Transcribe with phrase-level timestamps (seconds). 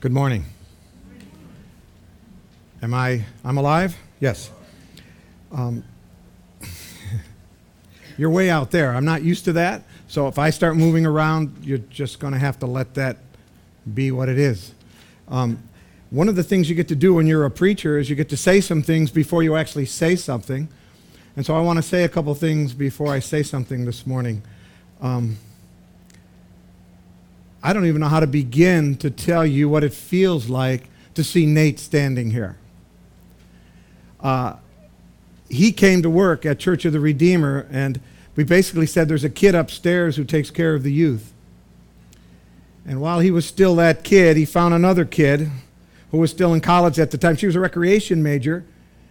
[0.00, 0.44] Good morning.
[2.80, 3.24] Am I?
[3.44, 3.96] I'm alive?
[4.20, 4.48] Yes.
[5.50, 5.82] Um,
[8.16, 8.94] you're way out there.
[8.94, 9.82] I'm not used to that.
[10.06, 13.16] So if I start moving around, you're just going to have to let that
[13.92, 14.72] be what it is.
[15.26, 15.60] Um,
[16.10, 18.28] one of the things you get to do when you're a preacher is you get
[18.28, 20.68] to say some things before you actually say something.
[21.34, 24.42] And so I want to say a couple things before I say something this morning.
[25.00, 25.38] Um,
[27.62, 31.24] I don't even know how to begin to tell you what it feels like to
[31.24, 32.56] see Nate standing here.
[34.20, 34.54] Uh,
[35.48, 38.00] he came to work at Church of the Redeemer, and
[38.36, 41.32] we basically said there's a kid upstairs who takes care of the youth.
[42.86, 45.50] And while he was still that kid, he found another kid
[46.10, 47.36] who was still in college at the time.
[47.36, 48.64] She was a recreation major.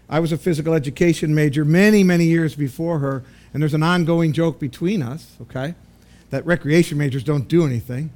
[0.10, 3.24] I was a physical education major many, many years before her.
[3.54, 5.76] And there's an ongoing joke between us, okay,
[6.30, 8.12] that recreation majors don't do anything.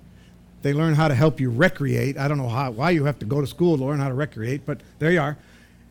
[0.62, 2.18] They learn how to help you recreate.
[2.18, 4.14] I don't know how, why you have to go to school to learn how to
[4.14, 5.38] recreate, but there you are.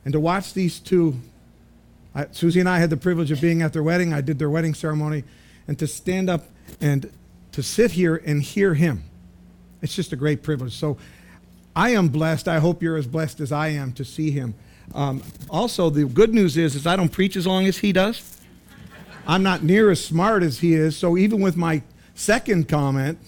[0.05, 1.17] And to watch these two,
[2.15, 4.13] I, Susie and I had the privilege of being at their wedding.
[4.13, 5.25] I did their wedding ceremony.
[5.67, 6.47] And to stand up
[6.81, 7.11] and
[7.53, 9.03] to sit here and hear him,
[9.83, 10.77] it's just a great privilege.
[10.77, 10.99] So
[11.75, 12.49] I am blessed.
[12.49, 14.55] I hope you're as blessed as I am to see him.
[14.95, 18.39] Um, also, the good news is, is I don't preach as long as he does.
[19.27, 20.97] I'm not near as smart as he is.
[20.97, 21.83] So even with my
[22.15, 23.19] second comment,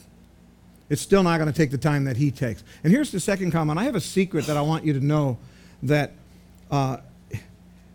[0.93, 2.63] it's still not going to take the time that he takes.
[2.85, 3.79] And here's the second comment.
[3.79, 5.39] I have a secret that I want you to know
[5.83, 6.13] that,
[6.71, 6.99] uh,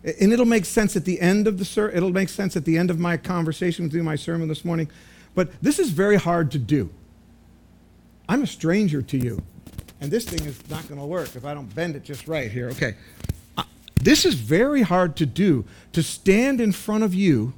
[0.02, 2.76] and it'll make sense at the end of the ser- it'll make sense at the
[2.76, 4.90] end of my conversation with you, my sermon this morning.
[5.36, 6.90] But this is very hard to do.
[8.28, 9.44] I'm a stranger to you,
[10.00, 12.50] and this thing is not going to work if I don't bend it just right
[12.50, 12.68] here.
[12.70, 12.96] Okay,
[13.56, 13.62] uh,
[13.94, 15.64] this is very hard to do.
[15.92, 17.52] To stand in front of you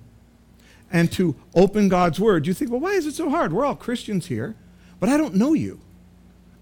[0.92, 2.46] and to open God's word.
[2.46, 3.54] You think, well, why is it so hard?
[3.54, 4.54] We're all Christians here.
[5.00, 5.80] But I don't know you.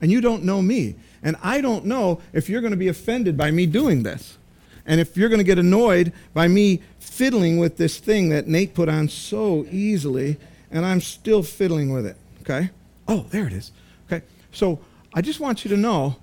[0.00, 0.94] And you don't know me.
[1.22, 4.38] And I don't know if you're going to be offended by me doing this.
[4.86, 8.74] And if you're going to get annoyed by me fiddling with this thing that Nate
[8.74, 10.38] put on so easily,
[10.70, 12.16] and I'm still fiddling with it.
[12.42, 12.70] Okay?
[13.06, 13.72] Oh, there it is.
[14.06, 14.24] Okay?
[14.52, 14.78] So
[15.12, 16.16] I just want you to know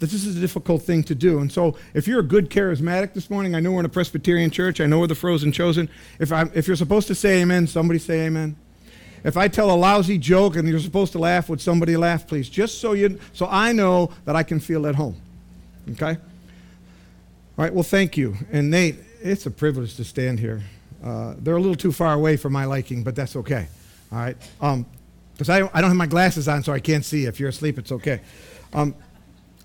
[0.00, 1.40] that this is a difficult thing to do.
[1.40, 4.50] And so if you're a good charismatic this morning, I know we're in a Presbyterian
[4.50, 5.90] church, I know we're the frozen chosen.
[6.18, 8.56] If, I'm, if you're supposed to say amen, somebody say amen.
[9.22, 12.48] If I tell a lousy joke and you're supposed to laugh, would somebody laugh, please?
[12.48, 15.16] Just so you, so I know that I can feel at home.
[15.92, 16.12] Okay.
[16.12, 16.16] All
[17.64, 17.72] right.
[17.72, 18.36] Well, thank you.
[18.50, 20.62] And Nate, it's a privilege to stand here.
[21.04, 23.66] Uh, they're a little too far away for my liking, but that's okay.
[24.12, 24.36] All right.
[24.60, 24.86] Um,
[25.32, 27.24] because I I don't have my glasses on, so I can't see.
[27.24, 28.20] If you're asleep, it's okay.
[28.74, 28.94] Um,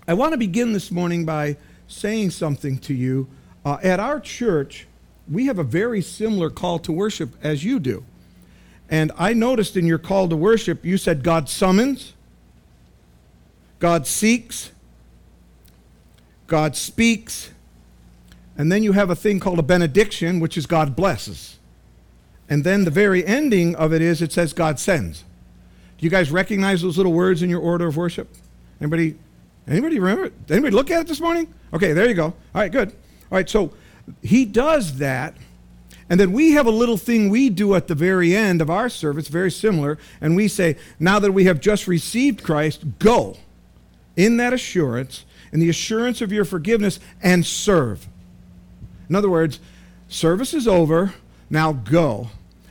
[0.08, 1.56] I want to begin this morning by
[1.86, 3.28] saying something to you.
[3.64, 4.86] Uh, at our church,
[5.30, 8.04] we have a very similar call to worship as you do.
[8.88, 12.12] And I noticed in your call to worship, you said God summons,
[13.78, 14.70] God seeks,
[16.46, 17.50] God speaks,
[18.56, 21.58] and then you have a thing called a benediction, which is God blesses.
[22.48, 25.24] And then the very ending of it is it says God sends.
[25.98, 28.28] Do you guys recognize those little words in your order of worship?
[28.80, 29.16] Anybody
[29.66, 30.32] anybody remember?
[30.48, 31.52] Anybody look at it this morning?
[31.72, 32.26] Okay, there you go.
[32.26, 32.90] All right, good.
[32.90, 33.72] All right, so
[34.22, 35.36] he does that
[36.08, 38.88] and then we have a little thing we do at the very end of our
[38.88, 43.36] service, very similar, and we say, now that we have just received Christ, go
[44.16, 48.06] in that assurance, in the assurance of your forgiveness, and serve.
[49.08, 49.58] In other words,
[50.08, 51.14] service is over,
[51.50, 52.28] now go.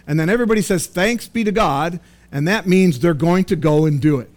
[0.07, 2.00] And then everybody says, thanks be to God,
[2.31, 4.29] and that means they're going to go and do it.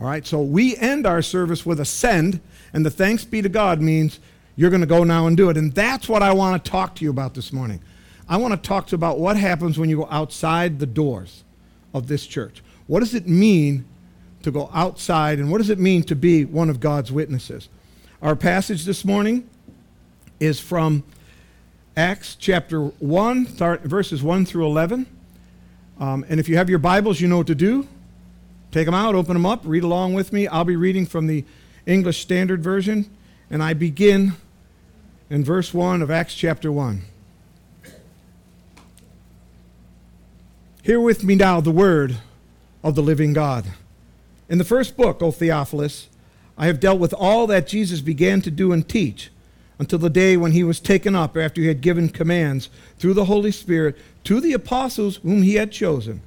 [0.00, 2.40] All right, so we end our service with a send,
[2.72, 4.20] and the thanks be to God means
[4.58, 5.56] you're going to go now and do it.
[5.56, 7.80] And that's what I want to talk to you about this morning.
[8.28, 11.44] I want to talk to you about what happens when you go outside the doors
[11.94, 12.60] of this church.
[12.88, 13.84] What does it mean
[14.42, 17.68] to go outside, and what does it mean to be one of God's witnesses?
[18.20, 19.48] Our passage this morning
[20.40, 21.04] is from
[21.96, 23.46] Acts chapter 1,
[23.84, 25.06] verses 1 through 11.
[26.00, 27.86] Um, and if you have your Bibles, you know what to do.
[28.72, 30.48] Take them out, open them up, read along with me.
[30.48, 31.44] I'll be reading from the
[31.86, 33.08] English Standard Version,
[33.50, 34.34] and I begin
[35.30, 37.02] in verse 1 of Acts chapter 1.
[40.82, 42.16] Hear with me now the word
[42.82, 43.66] of the living God.
[44.48, 46.08] In the first book, O Theophilus,
[46.56, 49.30] I have dealt with all that Jesus began to do and teach
[49.78, 53.26] until the day when he was taken up after he had given commands through the
[53.26, 56.22] Holy Spirit to the apostles whom he had chosen.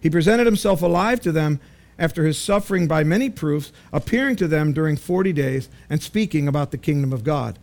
[0.00, 1.60] He presented himself alive to them
[1.98, 6.70] after his suffering by many proofs, appearing to them during 40 days and speaking about
[6.70, 7.58] the kingdom of God.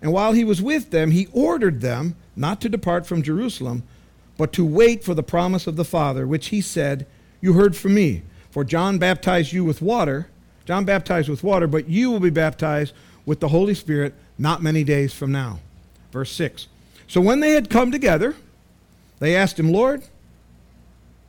[0.00, 3.82] And while he was with them, he ordered them not to depart from Jerusalem,
[4.36, 7.06] but to wait for the promise of the Father, which he said,
[7.40, 8.22] You heard from me.
[8.50, 10.28] For John baptized you with water,
[10.64, 12.92] John baptized with water, but you will be baptized
[13.24, 15.60] with the Holy Spirit not many days from now.
[16.10, 16.66] Verse 6.
[17.06, 18.34] So when they had come together,
[19.20, 20.02] they asked him, Lord,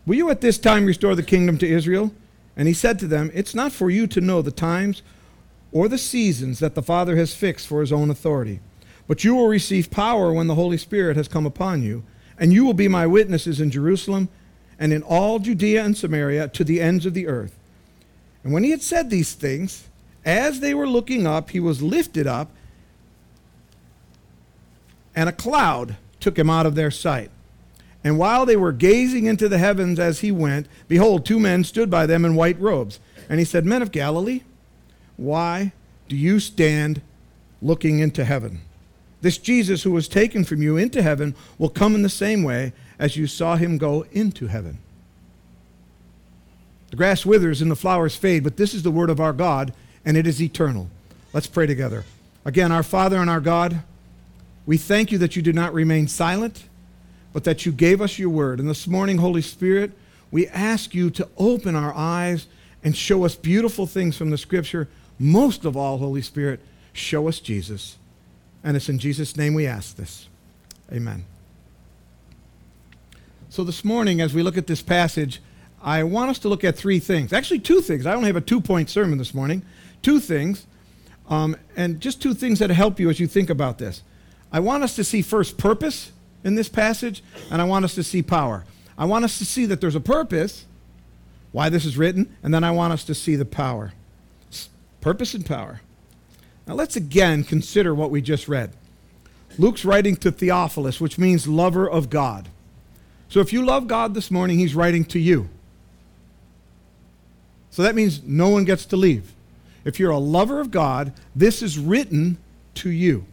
[0.05, 2.11] will you at this time restore the kingdom to Israel?
[2.55, 5.03] And he said to them, It's not for you to know the times
[5.71, 8.59] or the seasons that the Father has fixed for his own authority,
[9.07, 12.03] but you will receive power when the Holy Spirit has come upon you,
[12.39, 14.29] and you will be my witnesses in Jerusalem
[14.79, 17.57] and in all Judea and Samaria to the ends of the earth.
[18.43, 19.87] And when he had said these things,
[20.23, 22.51] as they were looking up, he was lifted up,
[25.15, 27.31] and a cloud took him out of their sight.
[28.03, 31.89] And while they were gazing into the heavens as he went, behold, two men stood
[31.89, 32.99] by them in white robes.
[33.29, 34.43] And he said, Men of Galilee,
[35.17, 35.73] why
[36.07, 37.01] do you stand
[37.61, 38.61] looking into heaven?
[39.21, 42.71] This Jesus who was taken from you into heaven will come in the same way
[42.99, 44.77] as you saw him go into heaven.
[46.91, 49.73] The grass withers and the flowers fade, but this is the word of our God,
[50.05, 50.89] and it is eternal.
[51.33, 52.05] Let's pray together.
[52.45, 53.81] Again, our Father and our God,
[54.65, 56.65] we thank you that you did not remain silent,
[57.33, 58.59] but that you gave us your word.
[58.59, 59.91] And this morning, Holy Spirit,
[60.31, 62.47] we ask you to open our eyes
[62.83, 64.87] and show us beautiful things from the scripture.
[65.19, 66.59] Most of all, Holy Spirit,
[66.93, 67.97] show us Jesus.
[68.63, 70.27] And it's in Jesus' name we ask this.
[70.91, 71.25] Amen.
[73.49, 75.41] So, this morning, as we look at this passage,
[75.81, 77.31] I want us to look at three things.
[77.31, 78.05] Actually, two things.
[78.05, 79.63] I only have a two point sermon this morning.
[80.01, 80.65] Two things.
[81.29, 84.01] Um, and just two things that help you as you think about this.
[84.51, 86.11] I want us to see first purpose
[86.43, 87.21] in this passage,
[87.51, 88.63] and I want us to see power.
[88.97, 90.65] I want us to see that there's a purpose,
[91.51, 93.93] why this is written, and then I want us to see the power.
[95.07, 95.79] Purpose and power.
[96.67, 98.73] Now let's again consider what we just read.
[99.57, 102.49] Luke's writing to Theophilus, which means lover of God.
[103.29, 105.47] So if you love God this morning, he's writing to you.
[107.69, 109.33] So that means no one gets to leave.
[109.85, 112.37] If you're a lover of God, this is written
[112.73, 113.23] to you.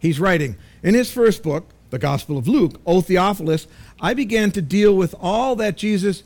[0.00, 3.68] He's writing in his first book, the Gospel of Luke, O Theophilus,
[4.00, 6.24] I began to deal with all that Jesus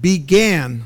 [0.00, 0.84] began.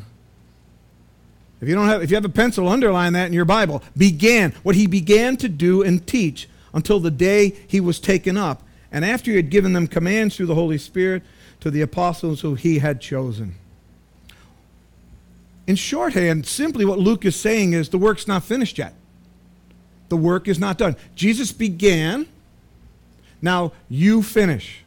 [1.67, 3.83] If you don't have if you have a pencil, underline that in your Bible.
[3.97, 8.63] Began what he began to do and teach until the day he was taken up,
[8.93, 11.25] and after he had given them commands through the Holy Spirit
[11.59, 13.57] to the apostles who he had chosen.
[15.67, 18.95] In shorthand, simply what Luke is saying is the work's not finished yet.
[20.09, 20.95] The work is not done.
[21.17, 22.29] Jesus began,
[23.43, 24.85] now you finish.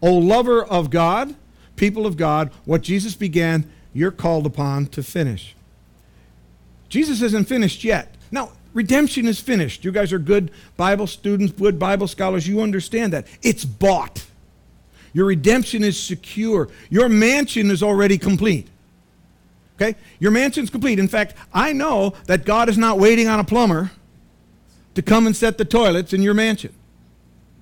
[0.00, 1.34] O lover of God,
[1.74, 5.54] people of God, what Jesus began, you're called upon to finish.
[6.88, 8.14] Jesus isn't finished yet.
[8.30, 9.84] Now, redemption is finished.
[9.84, 12.46] You guys are good Bible students, good Bible scholars.
[12.46, 13.26] You understand that.
[13.42, 14.26] It's bought.
[15.12, 16.68] Your redemption is secure.
[16.90, 18.66] Your mansion is already complete.
[19.76, 19.96] Okay?
[20.18, 20.98] Your mansion's complete.
[20.98, 23.92] In fact, I know that God is not waiting on a plumber
[24.94, 26.72] to come and set the toilets in your mansion.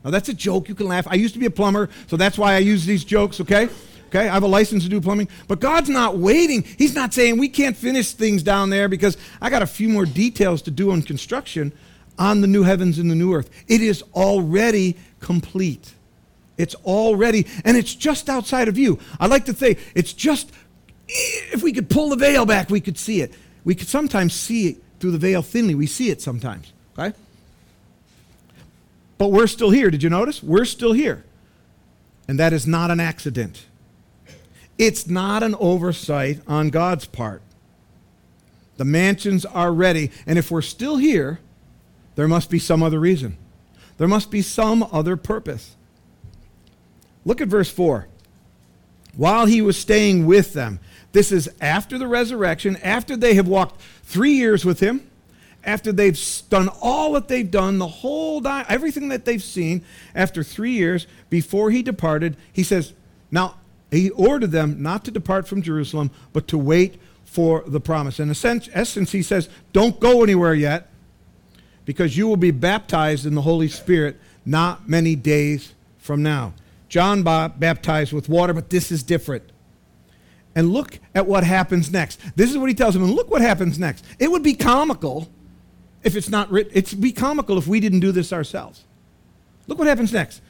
[0.04, 0.68] Now, that's a joke.
[0.68, 1.06] You can laugh.
[1.08, 3.68] I used to be a plumber, so that's why I use these jokes, okay?
[4.14, 5.28] Okay, I have a license to do plumbing.
[5.48, 6.64] But God's not waiting.
[6.76, 10.04] He's not saying we can't finish things down there because I got a few more
[10.04, 11.72] details to do on construction
[12.18, 13.48] on the new heavens and the new earth.
[13.68, 15.94] It is already complete.
[16.58, 18.98] It's already, and it's just outside of you.
[19.18, 20.52] I like to say it's just
[21.08, 23.32] if we could pull the veil back, we could see it.
[23.64, 25.74] We could sometimes see it through the veil thinly.
[25.74, 27.16] We see it sometimes, okay?
[29.16, 29.90] But we're still here.
[29.90, 30.42] Did you notice?
[30.42, 31.24] We're still here.
[32.28, 33.64] And that is not an accident.
[34.82, 37.40] It's not an oversight on God's part.
[38.78, 40.10] The mansions are ready.
[40.26, 41.38] And if we're still here,
[42.16, 43.36] there must be some other reason.
[43.98, 45.76] There must be some other purpose.
[47.24, 48.08] Look at verse 4.
[49.14, 50.80] While he was staying with them,
[51.12, 55.08] this is after the resurrection, after they have walked three years with him,
[55.62, 56.20] after they've
[56.50, 61.06] done all that they've done, the whole di- everything that they've seen, after three years
[61.30, 62.94] before he departed, he says,
[63.30, 63.54] Now
[63.92, 68.18] he ordered them not to depart from Jerusalem, but to wait for the promise.
[68.18, 70.88] In essence, he says, Don't go anywhere yet,
[71.84, 76.54] because you will be baptized in the Holy Spirit not many days from now.
[76.88, 79.44] John baptized with water, but this is different.
[80.54, 82.20] And look at what happens next.
[82.36, 84.04] This is what he tells them, and look what happens next.
[84.18, 85.30] It would be comical
[86.02, 86.72] if it's not written.
[86.74, 88.84] It'd be comical if we didn't do this ourselves.
[89.66, 90.42] Look what happens next.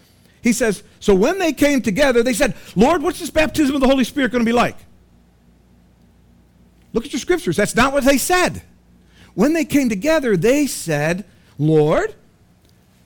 [0.43, 3.87] He says, So when they came together, they said, Lord, what's this baptism of the
[3.87, 4.77] Holy Spirit going to be like?
[6.93, 7.57] Look at your scriptures.
[7.57, 8.63] That's not what they said.
[9.35, 11.25] When they came together, they said,
[11.59, 12.15] Lord,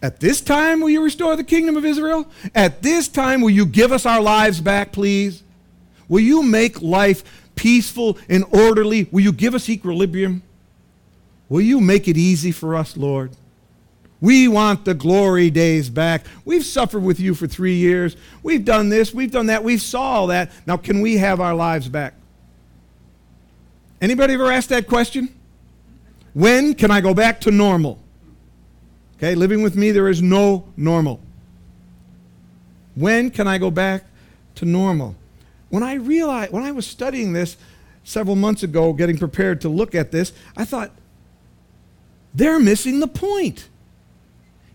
[0.02, 2.28] at this time will you restore the kingdom of Israel?
[2.54, 5.42] At this time will you give us our lives back, please?
[6.08, 7.22] Will you make life
[7.56, 9.08] peaceful and orderly.
[9.10, 10.42] Will you give us equilibrium?
[11.48, 13.32] Will you make it easy for us, Lord?
[14.20, 16.24] We want the glory days back.
[16.44, 18.16] We've suffered with you for three years.
[18.42, 20.50] We've done this, we've done that, we saw all that.
[20.66, 22.14] Now, can we have our lives back?
[24.00, 25.28] Anybody ever asked that question?
[26.34, 27.98] When can I go back to normal?
[29.16, 31.20] Okay, living with me, there is no normal.
[32.94, 34.04] When can I go back
[34.56, 35.14] to normal?
[35.70, 37.56] When I realized, when I was studying this
[38.04, 40.90] several months ago, getting prepared to look at this, I thought,
[42.34, 43.68] they're missing the point.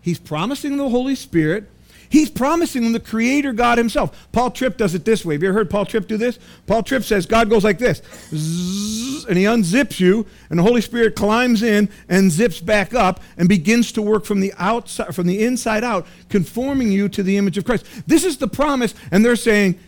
[0.02, 1.70] He's promising the Holy Spirit.
[2.10, 4.28] He's promising the Creator God Himself.
[4.32, 5.34] Paul Tripp does it this way.
[5.34, 6.38] Have you ever heard Paul Tripp do this?
[6.66, 8.02] Paul Tripp says God goes like this,
[8.34, 13.22] Zzz, and He unzips you, and the Holy Spirit climbs in and zips back up
[13.38, 17.38] and begins to work from the outside, from the inside out, conforming you to the
[17.38, 17.86] image of Christ.
[18.06, 19.78] This is the promise, and they're saying,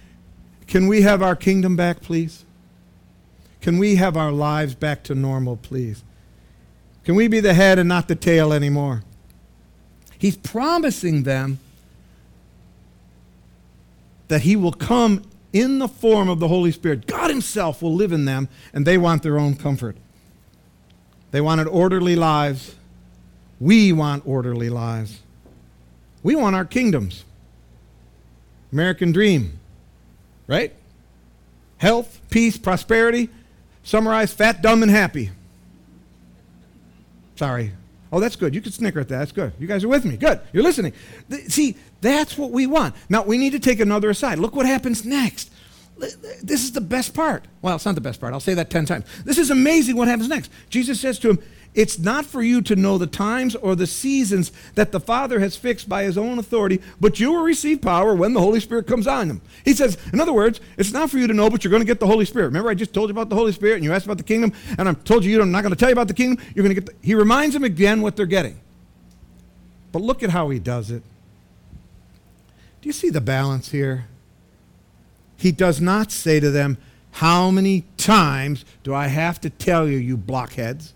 [0.67, 2.47] "Can we have our kingdom back, please?
[3.61, 6.03] Can we have our lives back to normal, please?
[7.05, 9.03] Can we be the head and not the tail anymore?"
[10.25, 11.59] He's promising them
[14.29, 17.07] that He will come in the form of the Holy Spirit.
[17.07, 19.99] God Himself will live in them, and they want their own comfort.
[21.31, 22.75] They wanted orderly lives.
[23.61, 25.21] We want orderly lives.
[26.23, 27.27] We want our kingdoms.
[28.73, 29.59] American dream,
[30.47, 30.73] right?
[31.77, 33.29] Health, peace, prosperity.
[33.83, 35.33] Summarize fat, dumb, and happy.
[37.37, 37.73] Sorry,
[38.15, 38.55] Oh, that's good.
[38.55, 39.19] You can snicker at that.
[39.19, 39.55] That's good.
[39.59, 40.17] You guys are with me.
[40.17, 40.41] Good.
[40.53, 40.93] You're listening.
[41.49, 42.95] See, that's what we want.
[43.09, 44.39] Now, we need to take another aside.
[44.39, 45.51] Look what happens next.
[46.41, 47.45] This is the best part.
[47.61, 48.33] Well, it's not the best part.
[48.33, 49.05] I'll say that 10 times.
[49.25, 50.53] This is amazing what happens next.
[50.71, 51.41] Jesus says to him,
[51.75, 55.57] it's not for you to know the times or the seasons that the Father has
[55.57, 59.09] fixed by his own authority, but you will receive power when the Holy Spirit comes
[59.09, 59.41] on them.
[59.65, 61.87] He says, in other words, it's not for you to know, but you're going to
[61.87, 62.47] get the Holy Spirit.
[62.47, 64.53] Remember, I just told you about the Holy Spirit, and you asked about the kingdom,
[64.79, 66.45] and I told you I'm not going to tell you about the kingdom.
[66.55, 66.87] You're going to get.
[66.87, 68.61] The, he reminds them again what they're getting.
[69.91, 71.03] But look at how he does it.
[72.83, 74.07] Do you see the balance here?
[75.37, 76.79] He does not say to them,
[77.13, 80.94] How many times do I have to tell you, you blockheads?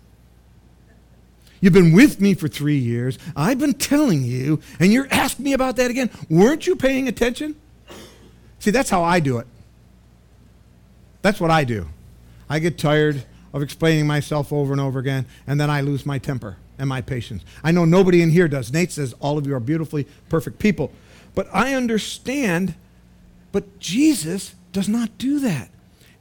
[1.61, 3.17] You've been with me for three years.
[3.35, 6.09] I've been telling you, and you're asking me about that again.
[6.29, 7.55] Weren't you paying attention?
[8.59, 9.47] See, that's how I do it.
[11.21, 11.87] That's what I do.
[12.49, 13.23] I get tired
[13.53, 17.01] of explaining myself over and over again, and then I lose my temper and my
[17.01, 17.43] patience.
[17.63, 18.71] I know nobody in here does.
[18.71, 20.91] Nate says all of you are beautifully perfect people.
[21.35, 22.75] But I understand,
[23.51, 25.69] but Jesus does not do that.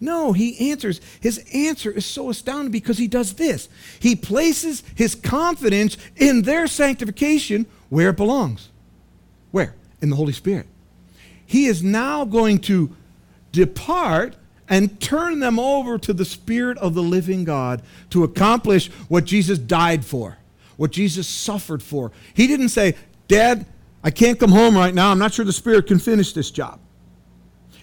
[0.01, 1.01] No, he answers.
[1.21, 3.69] His answer is so astounding because he does this.
[3.99, 8.69] He places his confidence in their sanctification where it belongs.
[9.51, 9.75] Where?
[10.01, 10.67] In the Holy Spirit.
[11.47, 12.95] He is now going to
[13.53, 14.37] depart
[14.69, 19.59] and turn them over to the Spirit of the living God to accomplish what Jesus
[19.59, 20.37] died for,
[20.77, 22.13] what Jesus suffered for.
[22.35, 22.95] He didn't say,
[23.27, 23.67] Dad,
[24.05, 25.11] I can't come home right now.
[25.11, 26.79] I'm not sure the Spirit can finish this job.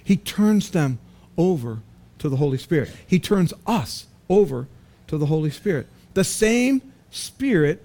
[0.04, 1.00] He turns them
[1.38, 1.80] over
[2.20, 2.92] to the Holy Spirit.
[3.06, 4.68] He turns us over
[5.08, 5.88] to the Holy Spirit.
[6.14, 6.82] The same
[7.12, 7.84] Spirit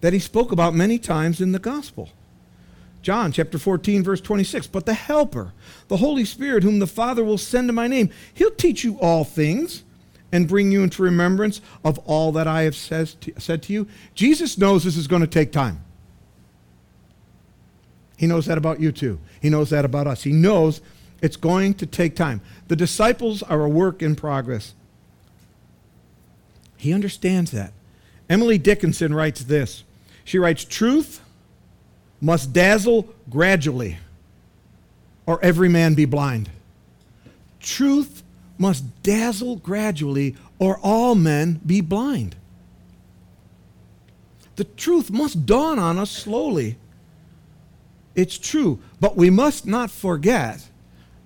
[0.00, 2.10] that he spoke about many times in the gospel.
[3.02, 4.66] John chapter 14, verse 26.
[4.66, 5.52] But the Helper,
[5.88, 9.24] the Holy Spirit, whom the Father will send in my name, he'll teach you all
[9.24, 9.84] things
[10.30, 13.88] and bring you into remembrance of all that I have says to, said to you.
[14.14, 15.82] Jesus knows this is going to take time.
[18.16, 19.20] He knows that about you too.
[19.40, 20.24] He knows that about us.
[20.24, 20.80] He knows
[21.20, 22.40] it's going to take time.
[22.68, 24.74] The disciples are a work in progress.
[26.76, 27.72] He understands that.
[28.28, 29.84] Emily Dickinson writes this.
[30.24, 31.20] She writes, Truth
[32.20, 33.98] must dazzle gradually,
[35.26, 36.50] or every man be blind.
[37.60, 38.22] Truth
[38.58, 42.36] must dazzle gradually, or all men be blind.
[44.56, 46.76] The truth must dawn on us slowly.
[48.14, 50.68] It's true, but we must not forget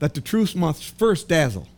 [0.02, 1.68] that the truth must first dazzle.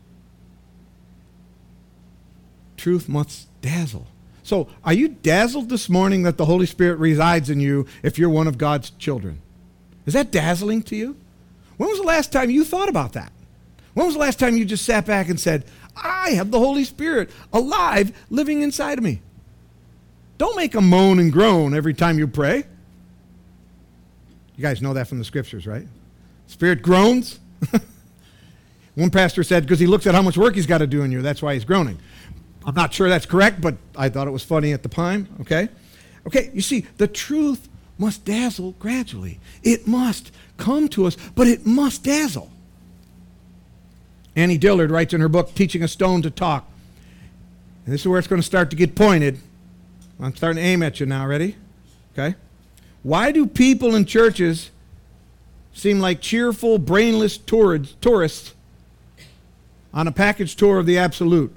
[2.78, 4.07] Truth must dazzle.
[4.43, 8.31] So, are you dazzled this morning that the Holy Spirit resides in you if you're
[8.31, 9.43] one of God's children?
[10.07, 11.19] Is that dazzling to you?
[11.76, 13.31] When was the last time you thought about that?
[13.93, 16.85] When was the last time you just sat back and said, I have the Holy
[16.85, 19.21] Spirit alive living inside of me?
[20.38, 22.64] Don't make a moan and groan every time you pray.
[24.57, 25.87] You guys know that from the scriptures, right?
[26.47, 27.38] Spirit groans.
[28.94, 31.10] One pastor said, because he looks at how much work he's got to do in
[31.10, 31.98] you, that's why he's groaning.
[32.64, 35.68] I'm not sure that's correct, but I thought it was funny at the time, okay?
[36.26, 39.38] Okay, you see, the truth must dazzle gradually.
[39.62, 42.50] It must come to us, but it must dazzle.
[44.36, 46.68] Annie Dillard writes in her book, Teaching a Stone to Talk.
[47.84, 49.38] And this is where it's going to start to get pointed.
[50.18, 51.26] I'm starting to aim at you now.
[51.26, 51.56] Ready?
[52.12, 52.36] Okay.
[53.02, 54.70] Why do people in churches
[55.74, 58.53] seem like cheerful, brainless tourists
[59.94, 61.54] on a package tour of the absolute?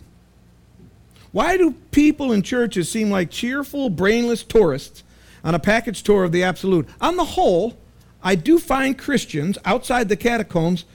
[1.34, 5.04] Why do people in churches seem like cheerful, brainless tourists
[5.44, 6.88] on a package tour of the absolute?
[7.02, 7.78] On the whole,
[8.24, 10.86] I do find Christians outside the catacombs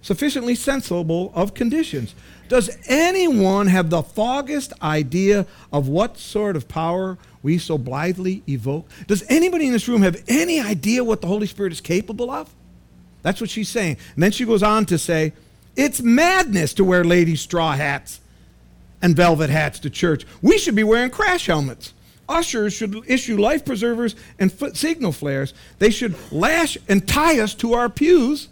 [0.00, 2.14] sufficiently sensible of conditions.
[2.48, 8.88] Does anyone have the foggiest idea of what sort of power we so blithely evoke?
[9.06, 12.48] Does anybody in this room have any idea what the Holy Spirit is capable of?
[13.22, 13.98] That's what she's saying.
[14.14, 15.34] And then she goes on to say,
[15.78, 18.20] it's madness to wear ladies' straw hats
[19.00, 20.26] and velvet hats to church.
[20.42, 21.94] We should be wearing crash helmets.
[22.28, 25.54] Ushers should issue life preservers and foot signal flares.
[25.78, 28.48] They should lash and tie us to our pews.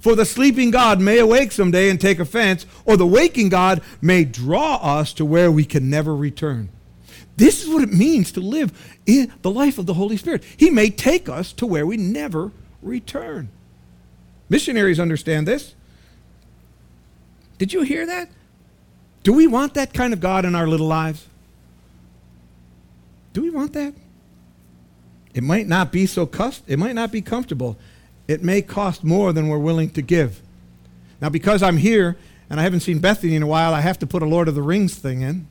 [0.00, 4.24] For the sleeping God may awake someday and take offense, or the waking God may
[4.24, 6.70] draw us to where we can never return.
[7.36, 8.72] This is what it means to live
[9.04, 10.42] in the life of the Holy Spirit.
[10.56, 12.50] He may take us to where we never
[12.80, 13.50] return.
[14.50, 15.74] Missionaries understand this.
[17.56, 18.28] Did you hear that?
[19.22, 21.26] Do we want that kind of God in our little lives?
[23.32, 23.94] Do we want that?
[25.34, 27.78] It might not be so cust- it might not be comfortable.
[28.26, 30.40] It may cost more than we're willing to give.
[31.20, 32.16] Now because I'm here
[32.48, 34.56] and I haven't seen Bethany in a while, I have to put a Lord of
[34.56, 35.46] the Rings thing in.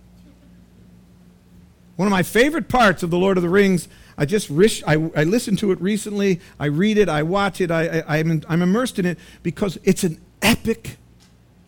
[1.95, 3.87] One of my favorite parts of the Lord of the Rings,
[4.19, 6.39] I just wish I, I listened to it recently.
[6.59, 10.03] I read it, I watch it, I, I, I'm, I'm immersed in it because it's
[10.03, 10.97] an epic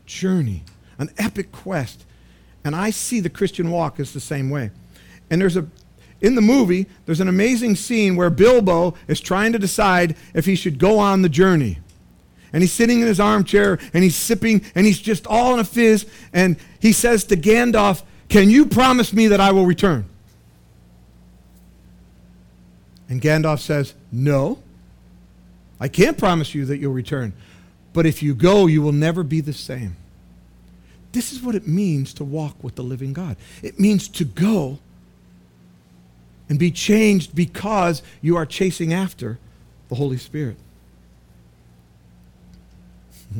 [0.06, 0.64] journey
[1.02, 2.06] an epic quest.
[2.64, 4.70] And I see the Christian walk as the same way.
[5.30, 5.68] And there's a
[6.22, 10.56] in the movie, there's an amazing scene where Bilbo is trying to decide if he
[10.56, 11.80] should go on the journey.
[12.54, 15.64] And he's sitting in his armchair and he's sipping and he's just all in a
[15.64, 16.06] fizz.
[16.32, 20.06] And he says to Gandalf, Can you promise me that I will return?
[23.12, 24.64] And Gandalf says, No,
[25.82, 27.34] I can't promise you that you'll return.
[27.92, 29.98] But if you go, you will never be the same.
[31.12, 33.36] This is what it means to walk with the living God.
[33.62, 34.80] It means to go
[36.48, 39.40] and be changed because you are chasing after
[39.90, 40.56] the Holy Spirit.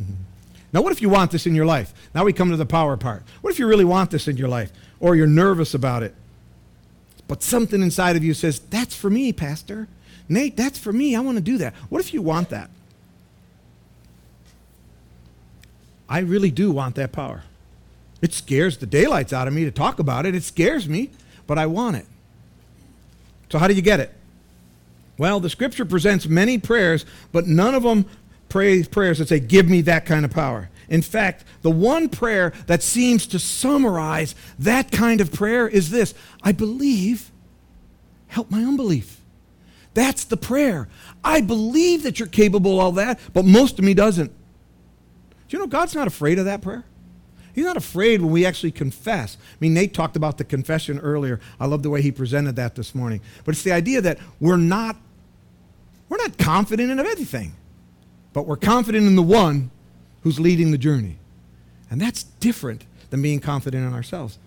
[0.74, 1.94] now, what if you want this in your life?
[2.14, 3.22] Now we come to the power part.
[3.40, 6.14] What if you really want this in your life or you're nervous about it?
[7.28, 9.88] But something inside of you says, That's for me, Pastor.
[10.28, 11.14] Nate, that's for me.
[11.14, 11.74] I want to do that.
[11.88, 12.70] What if you want that?
[16.08, 17.42] I really do want that power.
[18.20, 20.34] It scares the daylights out of me to talk about it.
[20.34, 21.10] It scares me,
[21.46, 22.06] but I want it.
[23.50, 24.12] So, how do you get it?
[25.18, 28.06] Well, the scripture presents many prayers, but none of them
[28.48, 30.70] pray prayers that say, Give me that kind of power.
[30.92, 36.12] In fact, the one prayer that seems to summarize that kind of prayer is this
[36.42, 37.30] I believe,
[38.26, 39.18] help my unbelief.
[39.94, 40.88] That's the prayer.
[41.24, 44.28] I believe that you're capable of all that, but most of me doesn't.
[45.48, 46.84] Do you know God's not afraid of that prayer?
[47.54, 49.38] He's not afraid when we actually confess.
[49.40, 51.40] I mean, Nate talked about the confession earlier.
[51.58, 53.22] I love the way he presented that this morning.
[53.44, 54.96] But it's the idea that we're not
[56.10, 57.54] we're not confident in everything,
[58.34, 59.70] but we're confident in the one
[60.22, 61.16] who's leading the journey.
[61.90, 64.38] And that's different than being confident in ourselves.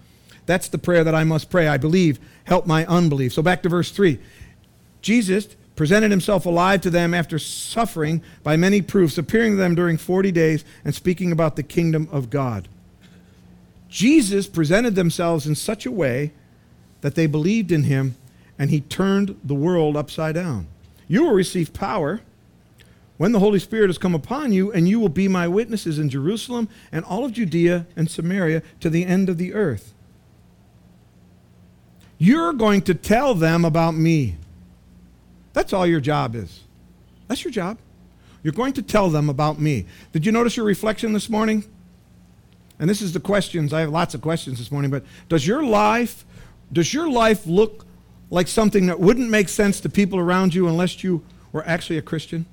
[0.45, 1.67] That's the prayer that I must pray.
[1.67, 3.33] I believe, help my unbelief.
[3.33, 4.19] So back to verse 3.
[5.01, 9.97] Jesus presented himself alive to them after suffering by many proofs, appearing to them during
[9.97, 12.67] 40 days and speaking about the kingdom of God.
[13.89, 16.31] Jesus presented themselves in such a way
[17.01, 18.15] that they believed in him
[18.57, 20.67] and he turned the world upside down.
[21.07, 22.21] You will receive power
[23.17, 26.09] when the Holy Spirit has come upon you, and you will be my witnesses in
[26.09, 29.93] Jerusalem and all of Judea and Samaria to the end of the earth.
[32.17, 34.37] You're going to tell them about me.
[35.53, 36.61] That's all your job is.
[37.27, 37.77] That's your job.
[38.43, 39.85] You're going to tell them about me.
[40.11, 41.65] Did you notice your reflection this morning?
[42.79, 45.63] and this is the questions i have lots of questions this morning but does your
[45.63, 46.25] life
[46.71, 47.85] does your life look
[48.29, 52.01] like something that wouldn't make sense to people around you unless you were actually a
[52.01, 52.45] christian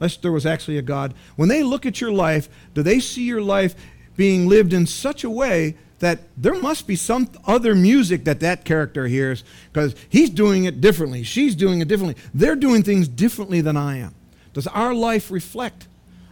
[0.00, 3.24] unless there was actually a god when they look at your life do they see
[3.24, 3.74] your life
[4.16, 8.64] being lived in such a way that there must be some other music that that
[8.64, 13.60] character hears because he's doing it differently she's doing it differently they're doing things differently
[13.60, 14.14] than i am
[14.52, 15.86] does our life reflect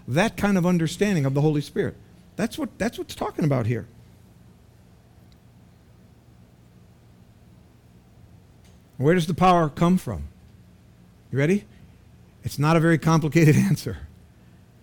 [0.07, 1.95] that kind of understanding of the holy spirit
[2.39, 3.89] that's what that's what's talking about here.
[8.97, 10.29] Where does the power come from?
[11.33, 11.65] You ready?
[12.45, 13.99] It's not a very complicated answer.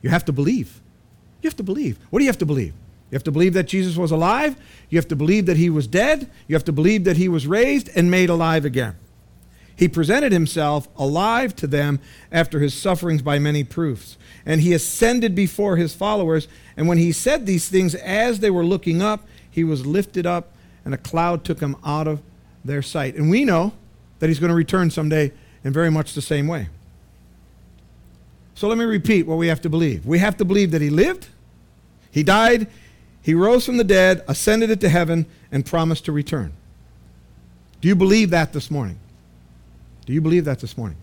[0.01, 0.81] You have to believe.
[1.41, 1.97] You have to believe.
[2.09, 2.73] What do you have to believe?
[3.11, 4.55] You have to believe that Jesus was alive.
[4.89, 6.29] You have to believe that he was dead.
[6.47, 8.95] You have to believe that he was raised and made alive again.
[9.75, 11.99] He presented himself alive to them
[12.31, 14.17] after his sufferings by many proofs.
[14.45, 16.47] And he ascended before his followers.
[16.77, 20.51] And when he said these things as they were looking up, he was lifted up,
[20.83, 22.21] and a cloud took him out of
[22.63, 23.15] their sight.
[23.15, 23.73] And we know
[24.19, 25.31] that he's going to return someday
[25.63, 26.69] in very much the same way.
[28.55, 30.05] So let me repeat what we have to believe.
[30.05, 31.27] We have to believe that he lived,
[32.11, 32.67] he died,
[33.21, 36.53] he rose from the dead, ascended into heaven, and promised to return.
[37.81, 38.97] Do you believe that this morning?
[40.05, 40.97] Do you believe that this morning?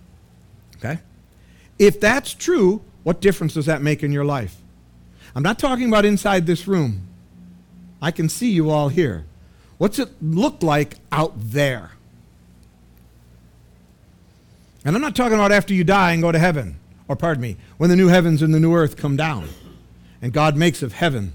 [0.76, 0.98] Okay?
[1.78, 4.56] If that's true, what difference does that make in your life?
[5.34, 7.08] I'm not talking about inside this room.
[8.00, 9.24] I can see you all here.
[9.78, 11.92] What's it look like out there?
[14.84, 16.76] And I'm not talking about after you die and go to heaven,
[17.12, 19.48] or pardon me, when the new heavens and the new earth come down,
[20.20, 21.32] and God makes of heaven,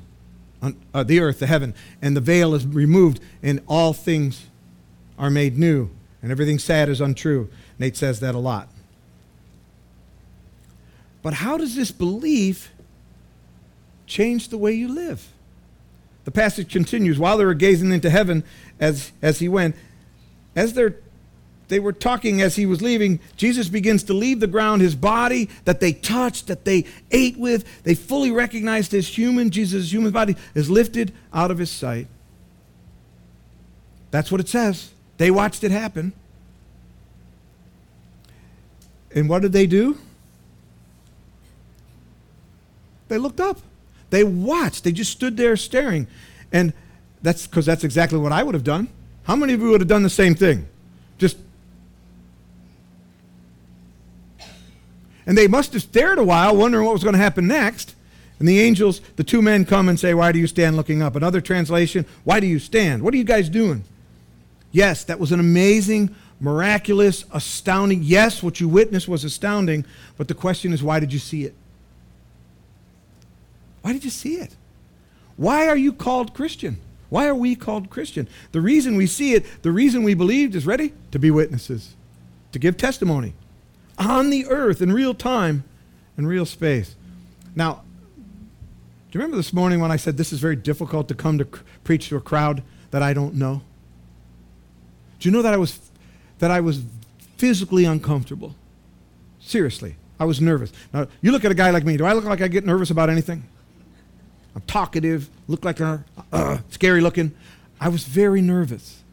[0.93, 4.47] uh, the earth, the heaven, and the veil is removed, and all things
[5.17, 5.89] are made new
[6.21, 7.49] and everything sad is untrue.
[7.79, 8.69] Nate says that a lot.
[11.21, 12.71] But how does this belief
[14.05, 15.27] change the way you live?
[16.25, 18.43] The passage continues while they were gazing into heaven
[18.79, 19.75] as, as he went,
[20.55, 20.95] as they're,
[21.67, 24.82] they were talking as he was leaving, Jesus begins to leave the ground.
[24.82, 29.49] His body that they touched, that they ate with, they fully recognized as human.
[29.49, 32.08] Jesus' human body is lifted out of his sight.
[34.12, 34.91] That's what it says.
[35.17, 36.13] They watched it happen.
[39.13, 39.97] And what did they do?
[43.08, 43.60] They looked up.
[44.10, 44.84] They watched.
[44.84, 46.08] They just stood there staring.
[46.51, 46.73] And
[47.21, 48.89] that's because that's exactly what I would have done.
[49.23, 50.67] How many of you would have done the same thing?
[51.17, 51.38] Just.
[55.27, 57.93] And they must have stared a while, wondering what was going to happen next.
[58.39, 61.15] And the angels, the two men come and say, Why do you stand looking up?
[61.15, 63.03] Another translation, Why do you stand?
[63.03, 63.83] What are you guys doing?
[64.71, 68.03] Yes, that was an amazing, miraculous, astounding.
[68.03, 69.85] Yes, what you witnessed was astounding,
[70.17, 71.55] but the question is why did you see it?
[73.81, 74.55] Why did you see it?
[75.35, 76.77] Why are you called Christian?
[77.09, 78.27] Why are we called Christian?
[78.51, 81.95] The reason we see it, the reason we believed is ready to be witnesses,
[82.51, 83.33] to give testimony
[83.97, 85.63] on the earth in real time,
[86.17, 86.95] in real space.
[87.55, 87.83] Now,
[89.10, 91.45] do you remember this morning when I said this is very difficult to come to
[91.83, 93.62] preach to a crowd that I don't know?
[95.19, 95.79] Do you know that I was
[96.39, 96.83] that I was
[97.38, 98.55] physically uncomfortable?
[99.39, 100.71] Seriously, I was nervous.
[100.93, 101.97] Now, you look at a guy like me.
[101.97, 103.43] Do I look like I get nervous about anything?
[104.53, 107.31] I'm talkative, look like a uh, scary looking.
[107.79, 109.03] I was very nervous.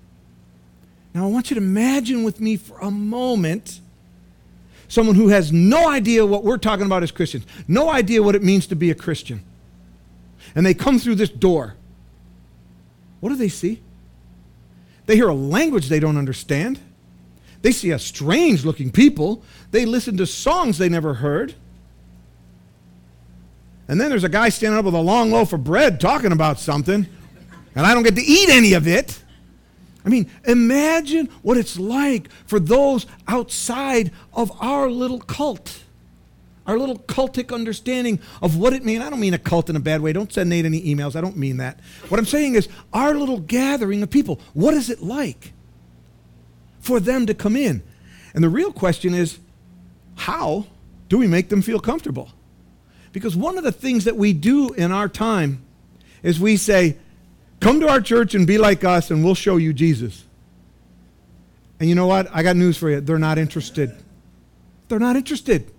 [1.15, 3.81] Now, I want you to imagine with me for a moment
[4.95, 8.43] someone who has no idea what we're talking about as Christians, no idea what it
[8.43, 9.43] means to be a Christian.
[10.55, 11.75] And they come through this door.
[13.21, 13.83] What do they see?
[15.07, 16.79] They hear a language they don't understand.
[17.63, 19.43] They see a strange looking people.
[19.71, 21.55] They listen to songs they never heard.
[23.89, 26.59] And then there's a guy standing up with a long loaf of bread talking about
[26.59, 27.07] something,
[27.75, 29.24] and I don't get to eat any of it.
[30.05, 35.85] I mean, imagine what it's like for those outside of our little cult
[36.67, 39.03] our little cultic understanding of what it means.
[39.03, 40.13] I don't mean a cult in a bad way.
[40.13, 41.15] Don't send Nate any emails.
[41.15, 41.81] I don't mean that.
[42.09, 44.41] What I'm saying is our little gathering of people.
[44.55, 45.53] What is it like
[46.81, 47.83] for them to come in?
[48.35, 49.39] And the real question is
[50.17, 50.67] how
[51.09, 52.31] do we make them feel comfortable?
[53.13, 55.63] Because one of the things that we do in our time
[56.23, 56.97] is we say,
[57.65, 60.25] come to our church and be like us, and we'll show you Jesus.
[61.81, 62.29] And you know what?
[62.31, 63.01] I got news for you.
[63.01, 63.97] They're not interested.
[64.89, 65.73] They're not interested.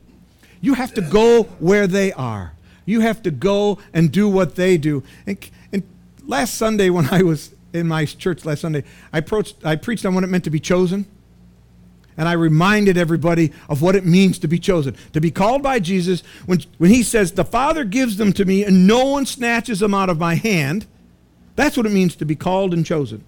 [0.61, 2.53] You have to go where they are.
[2.85, 5.03] You have to go and do what they do.
[5.27, 5.37] And,
[5.71, 5.83] and
[6.25, 10.15] last Sunday, when I was in my church last Sunday, I, approached, I preached on
[10.15, 11.05] what it meant to be chosen.
[12.17, 15.77] And I reminded everybody of what it means to be chosen, to be called by
[15.77, 16.23] Jesus.
[16.47, 19.93] When, when he says, The Father gives them to me, and no one snatches them
[19.93, 20.87] out of my hand,
[21.55, 23.23] that's what it means to be called and chosen.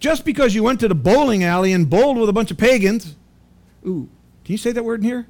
[0.00, 3.14] Just because you went to the bowling alley and bowled with a bunch of pagans,
[3.86, 4.08] ooh,
[4.44, 5.26] can you say that word in here?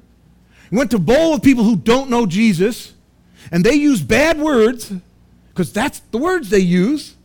[0.73, 2.93] went to bowl with people who don't know Jesus,
[3.51, 4.91] and they use bad words,
[5.49, 7.15] because that's the words they use.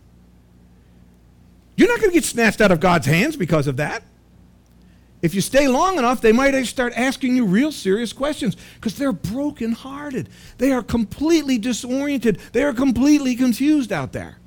[1.76, 4.02] You're not going to get snatched out of God's hands because of that.
[5.20, 9.12] If you stay long enough, they might start asking you real serious questions because they're
[9.12, 10.28] brokenhearted.
[10.58, 12.38] They are completely disoriented.
[12.52, 14.38] They are completely confused out there.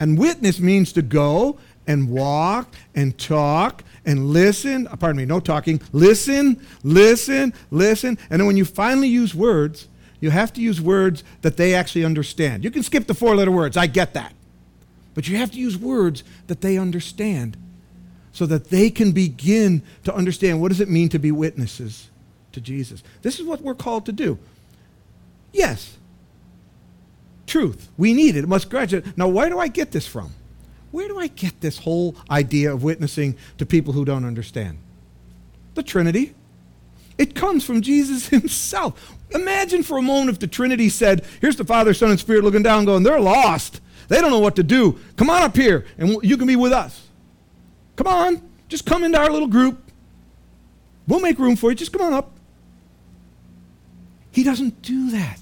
[0.00, 4.86] And witness means to go and walk and talk and listen.
[4.86, 5.80] Uh, pardon me, no talking.
[5.92, 8.18] Listen, listen, listen.
[8.30, 9.88] And then when you finally use words,
[10.20, 12.64] You have to use words that they actually understand.
[12.64, 14.32] You can skip the four letter words, I get that.
[15.14, 17.56] But you have to use words that they understand
[18.36, 22.10] so that they can begin to understand what does it mean to be witnesses
[22.52, 23.02] to Jesus.
[23.22, 24.38] This is what we're called to do.
[25.54, 25.96] Yes,
[27.46, 27.88] truth.
[27.96, 28.44] We need it.
[28.44, 29.16] It must graduate.
[29.16, 30.34] Now, where do I get this from?
[30.90, 34.76] Where do I get this whole idea of witnessing to people who don't understand?
[35.72, 36.34] The Trinity.
[37.16, 39.16] It comes from Jesus himself.
[39.30, 42.62] Imagine for a moment if the Trinity said, Here's the Father, Son, and Spirit looking
[42.62, 43.80] down, going, They're lost.
[44.08, 44.98] They don't know what to do.
[45.16, 47.05] Come on up here, and you can be with us.
[47.96, 48.42] Come on.
[48.68, 49.90] Just come into our little group.
[51.08, 51.76] We'll make room for you.
[51.76, 52.32] Just come on up.
[54.30, 55.40] He doesn't do that.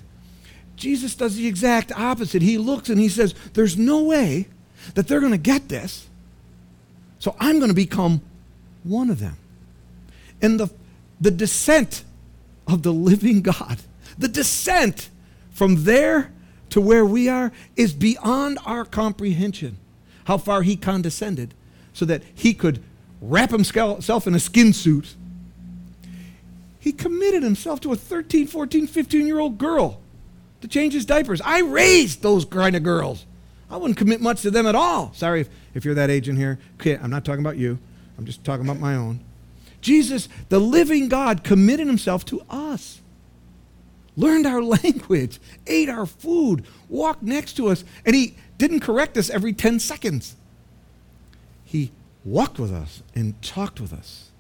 [0.77, 2.43] Jesus does the exact opposite.
[2.43, 4.49] He looks and he says, There's no way
[4.95, 6.09] that they're going to get this.
[7.19, 8.21] So I'm going to become
[8.83, 9.37] one of them.
[10.43, 10.69] And the,
[11.21, 12.05] the descent
[12.67, 13.79] of the living God,
[14.19, 15.09] the descent
[15.51, 16.33] from there
[16.71, 19.79] to where we are, is beyond our comprehension.
[20.25, 21.55] How far he condescended
[21.95, 22.83] so that he could
[23.23, 25.15] wrap himself in a skin suit.
[26.79, 30.01] He committed himself to a 13, 14, 15 year old girl
[30.61, 31.41] to change his diapers.
[31.41, 33.25] I raised those kind of girls.
[33.71, 35.13] I wouldn't commit much to them at all.
[35.15, 36.59] Sorry if, if you're that age in here.
[36.75, 37.79] Okay, I'm not talking about you,
[38.19, 39.21] I'm just talking about my own.
[39.81, 43.01] Jesus, the living God, committed himself to us.
[44.17, 49.31] Learned our language, ate our food, walked next to us, and he didn't correct us
[49.31, 50.37] every 10 seconds.
[51.75, 51.91] He
[52.25, 54.31] walked with us and talked with us.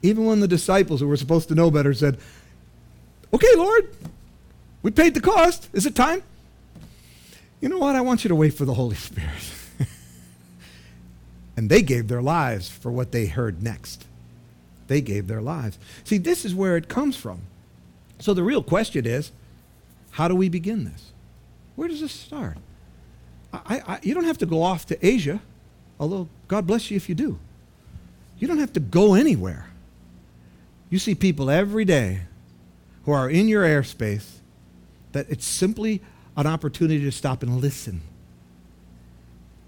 [0.00, 2.18] Even when the disciples who were supposed to know better said,
[3.34, 3.92] Okay, Lord,
[4.82, 5.68] we paid the cost.
[5.72, 6.22] Is it time?
[7.60, 7.96] You know what?
[7.96, 9.52] I want you to wait for the Holy Spirit.
[11.56, 14.06] and they gave their lives for what they heard next.
[14.86, 15.80] They gave their lives.
[16.04, 17.40] See, this is where it comes from.
[18.20, 19.32] So the real question is
[20.12, 21.10] how do we begin this?
[21.74, 22.56] Where does this start?
[23.52, 25.40] I, I, you don't have to go off to Asia,
[25.98, 27.38] although God bless you if you do.
[28.38, 29.66] You don't have to go anywhere.
[30.90, 32.22] You see people every day
[33.04, 34.36] who are in your airspace
[35.12, 36.00] that it's simply
[36.36, 38.00] an opportunity to stop and listen.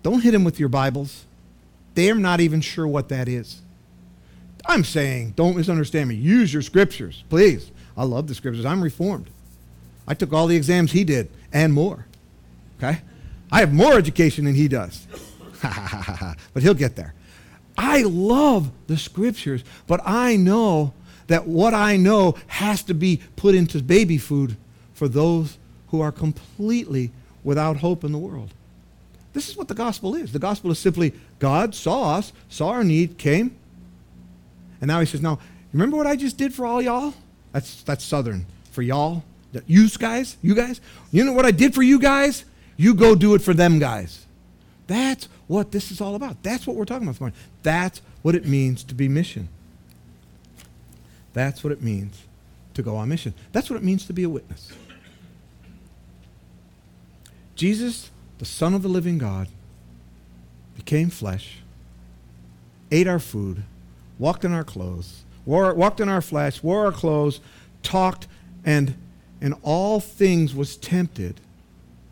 [0.02, 1.24] Don't hit them with your Bibles.
[1.94, 3.60] They're not even sure what that is.
[4.66, 6.14] I'm saying, don't misunderstand me.
[6.14, 7.70] Use your scriptures, please.
[7.96, 8.64] I love the scriptures.
[8.64, 9.28] I'm reformed.
[10.06, 12.06] I took all the exams he did and more.
[12.78, 13.00] Okay?
[13.50, 15.06] I have more education than he does.
[16.52, 17.14] but he'll get there.
[17.76, 20.92] I love the scriptures, but I know
[21.28, 24.56] that what I know has to be put into baby food
[24.92, 27.10] for those who are completely
[27.44, 28.52] without hope in the world.
[29.32, 30.32] This is what the gospel is.
[30.32, 33.56] The gospel is simply God saw us, saw our need, came,
[34.80, 35.38] and now he says, Now,
[35.72, 37.14] remember what I just did for all y'all?
[37.52, 38.46] That's, that's Southern.
[38.72, 39.24] For y'all,
[39.66, 40.80] you guys, you guys.
[41.10, 42.44] You know what I did for you guys?
[42.76, 44.26] You go do it for them guys.
[44.90, 46.42] That's what this is all about.
[46.42, 47.38] That's what we're talking about this morning.
[47.62, 49.48] That's what it means to be mission.
[51.32, 52.24] That's what it means
[52.74, 53.32] to go on mission.
[53.52, 54.72] That's what it means to be a witness.
[57.54, 59.46] Jesus, the Son of the living God,
[60.74, 61.58] became flesh,
[62.90, 63.62] ate our food,
[64.18, 67.38] walked in our clothes, wore, walked in our flesh, wore our clothes,
[67.84, 68.26] talked,
[68.64, 68.96] and
[69.40, 71.40] in all things was tempted,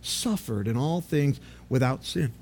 [0.01, 2.33] suffered in all things without sin.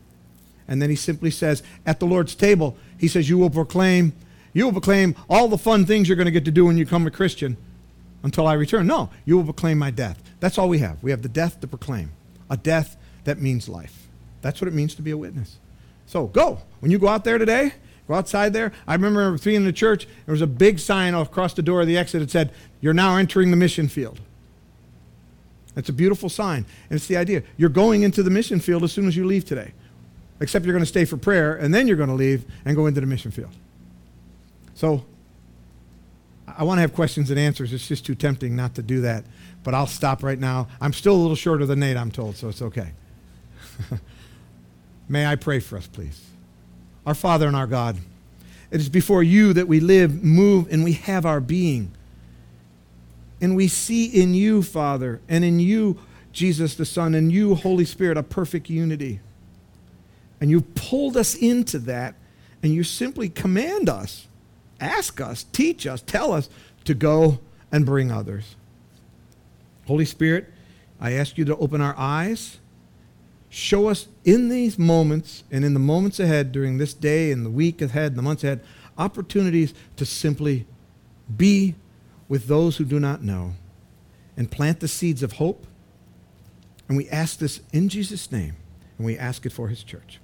[0.69, 4.13] And then he simply says, at the Lord's table, he says, You will proclaim,
[4.53, 6.85] you will proclaim all the fun things you're going to get to do when you
[6.85, 7.57] become a Christian
[8.23, 8.87] until I return.
[8.87, 10.23] No, you will proclaim my death.
[10.41, 11.03] That's all we have.
[11.03, 12.11] We have the death to proclaim,
[12.51, 14.09] a death that means life.
[14.43, 15.59] That's what it means to be a witness.
[16.07, 16.61] So go.
[16.81, 17.73] When you go out there today,
[18.09, 18.73] Go outside there.
[18.87, 21.87] I remember being in the church, there was a big sign across the door of
[21.87, 24.21] the exit that said, You're now entering the mission field.
[25.75, 26.65] That's a beautiful sign.
[26.89, 27.43] And it's the idea.
[27.57, 29.73] You're going into the mission field as soon as you leave today.
[30.41, 32.87] Except you're going to stay for prayer, and then you're going to leave and go
[32.87, 33.53] into the mission field.
[34.75, 35.05] So
[36.47, 37.73] I want to have questions and answers.
[37.73, 39.25] It's just too tempting not to do that.
[39.65, 40.69] But I'll stop right now.
[40.81, 42.93] I'm still a little shorter than Nate, I'm told, so it's okay.
[45.09, 46.27] May I pray for us, please?
[47.07, 47.97] our Father and our God.
[48.71, 51.93] It is before you that we live, move, and we have our being.
[53.41, 55.99] And we see in you, Father, and in you,
[56.33, 59.21] Jesus the Son, and you, Holy Spirit, a perfect unity.
[60.41, 62.15] And you've pulled us into that,
[62.63, 64.27] and you simply command us,
[64.81, 66.49] ask us, teach us, tell us
[66.85, 67.39] to go
[67.73, 68.57] and bring others.
[69.87, 70.53] Holy Spirit,
[71.01, 72.59] I ask you to open our eyes
[73.57, 77.51] show us in these moments and in the moments ahead during this day and the
[77.51, 78.61] week ahead and the months ahead
[78.99, 80.67] opportunities to simply
[81.37, 81.75] be
[82.29, 83.55] with those who do not know
[84.37, 85.67] and plant the seeds of hope.
[86.89, 88.57] And we ask this in Jesus' name,
[88.99, 90.21] and we ask it for his church.